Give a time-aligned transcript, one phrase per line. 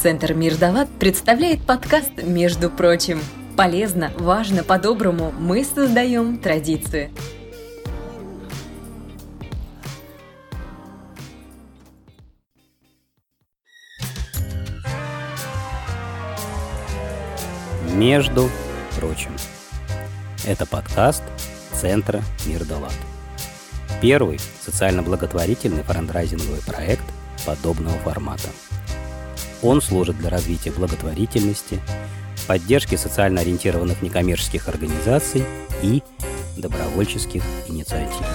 [0.00, 3.20] Центр Мир Дават представляет подкаст «Между прочим».
[3.56, 7.10] Полезно, важно, по-доброму мы создаем традиции.
[17.92, 18.48] Между
[19.00, 19.32] прочим.
[20.46, 21.24] Это подкаст
[21.72, 22.94] Центра Мир Далат.
[24.00, 27.02] Первый социально-благотворительный франдрайзинговый проект
[27.44, 28.48] подобного формата.
[29.62, 31.80] Он служит для развития благотворительности,
[32.46, 35.44] поддержки социально ориентированных некоммерческих организаций
[35.82, 36.02] и
[36.56, 38.26] добровольческих инициатив.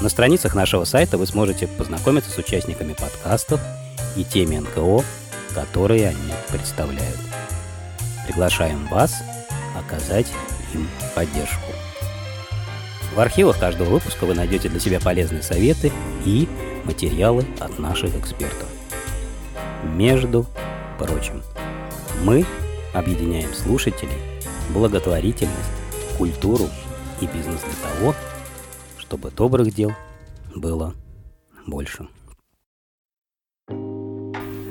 [0.00, 3.60] На страницах нашего сайта вы сможете познакомиться с участниками подкастов
[4.16, 5.04] и теми НКО,
[5.54, 7.18] которые они представляют.
[8.26, 9.14] Приглашаем вас
[9.76, 10.26] оказать
[10.72, 11.72] им поддержку.
[13.14, 15.92] В архивах каждого выпуска вы найдете для себя полезные советы
[16.24, 16.48] и
[16.84, 18.68] материалы от наших экспертов.
[19.92, 20.46] Между
[20.98, 21.42] прочим,
[22.24, 22.44] мы
[22.92, 24.18] объединяем слушателей,
[24.70, 25.54] благотворительность,
[26.16, 26.68] культуру
[27.20, 28.14] и бизнес для того,
[28.98, 29.92] чтобы добрых дел
[30.54, 30.94] было
[31.66, 32.08] больше.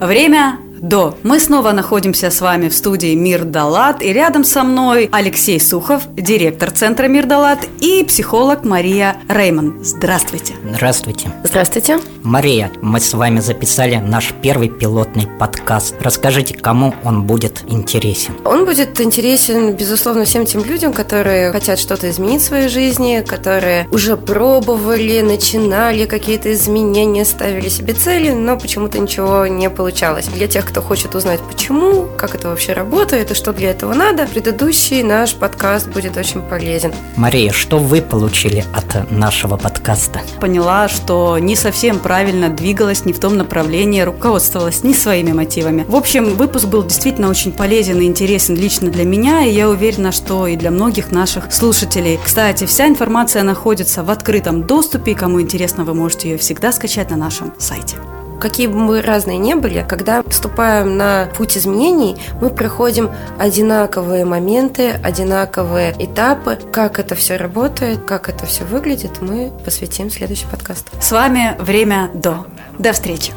[0.00, 1.16] Время до.
[1.24, 6.02] Мы снова находимся с вами в студии Мир Далат, и рядом со мной Алексей Сухов,
[6.14, 9.82] директор Центра Мир Далат, и психолог Мария Реймон.
[9.82, 10.54] Здравствуйте.
[10.64, 11.32] Здравствуйте.
[11.42, 11.98] Здравствуйте.
[12.28, 15.94] Мария, мы с вами записали наш первый пилотный подкаст.
[15.98, 18.34] Расскажите, кому он будет интересен?
[18.44, 23.88] Он будет интересен, безусловно, всем тем людям, которые хотят что-то изменить в своей жизни, которые
[23.90, 30.26] уже пробовали, начинали какие-то изменения, ставили себе цели, но почему-то ничего не получалось.
[30.26, 34.26] Для тех, кто хочет узнать, почему, как это вообще работает и что для этого надо,
[34.26, 36.92] предыдущий наш подкаст будет очень полезен.
[37.16, 39.56] Мария, что вы получили от нашего
[39.88, 40.20] подкаста?
[40.40, 45.84] Поняла, что не совсем правильно двигалась, не в том направлении, руководствовалась не своими мотивами.
[45.88, 50.12] В общем, выпуск был действительно очень полезен и интересен лично для меня, и я уверена,
[50.12, 52.18] что и для многих наших слушателей.
[52.22, 57.10] Кстати, вся информация находится в открытом доступе, и кому интересно, вы можете ее всегда скачать
[57.10, 57.96] на нашем сайте.
[58.40, 64.92] Какие бы мы разные не были, когда вступаем на путь изменений, мы проходим одинаковые моменты,
[64.92, 66.56] одинаковые этапы.
[66.72, 70.86] Как это все работает, как это все выглядит, мы посвятим следующий подкаст.
[71.02, 72.46] С вами «Время до».
[72.78, 73.32] До встречи!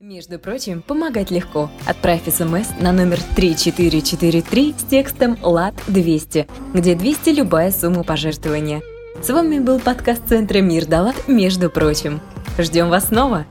[0.00, 1.70] Между прочим, помогать легко.
[1.86, 8.80] Отправь смс на номер 3443 с текстом «ЛАД-200», где 200 любая сумма пожертвования–
[9.22, 12.20] с вами был подкаст Центра Мир Далат, между прочим.
[12.58, 13.46] Ждем вас снова!